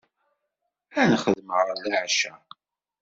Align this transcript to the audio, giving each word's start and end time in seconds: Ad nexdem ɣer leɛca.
Ad 0.99 1.07
nexdem 1.09 1.49
ɣer 1.57 1.67
leɛca. 1.81 2.33